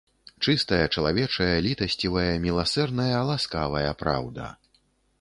Чыстая, 0.45 0.79
чалавечая, 0.97 1.51
літасцівая, 1.67 2.33
міласэрная, 2.49 3.23
ласкавая 3.31 3.91
праўда. 4.05 4.53